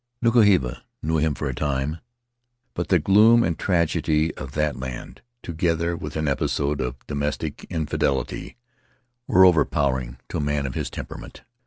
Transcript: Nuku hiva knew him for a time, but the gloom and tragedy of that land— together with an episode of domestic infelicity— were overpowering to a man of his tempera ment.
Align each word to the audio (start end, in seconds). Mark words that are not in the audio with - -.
Nuku 0.19 0.41
hiva 0.43 0.81
knew 1.03 1.17
him 1.17 1.35
for 1.35 1.47
a 1.47 1.53
time, 1.53 1.99
but 2.73 2.87
the 2.87 2.97
gloom 2.97 3.43
and 3.43 3.55
tragedy 3.59 4.33
of 4.33 4.53
that 4.53 4.75
land— 4.75 5.21
together 5.43 5.95
with 5.95 6.15
an 6.15 6.27
episode 6.27 6.81
of 6.81 6.95
domestic 7.05 7.67
infelicity— 7.69 8.55
were 9.27 9.45
overpowering 9.45 10.17
to 10.29 10.37
a 10.37 10.41
man 10.41 10.65
of 10.65 10.73
his 10.73 10.89
tempera 10.89 11.19
ment. 11.19 11.43